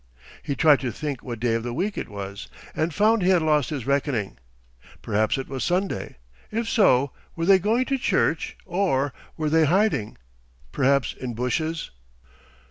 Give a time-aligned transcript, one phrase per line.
[0.41, 3.43] He tried to think what day of the week it was, and found he had
[3.43, 4.39] lost his reckoning.
[5.03, 6.17] Perhaps it was Sunday.
[6.49, 10.17] If so, were they going to church or, were they hiding,
[10.71, 11.91] perhaps in bushes?